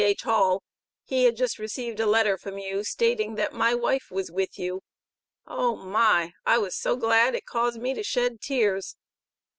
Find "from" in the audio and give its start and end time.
2.35-2.57